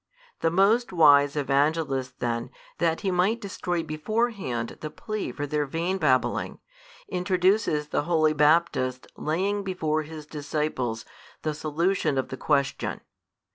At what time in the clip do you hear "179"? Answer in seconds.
7.11-7.11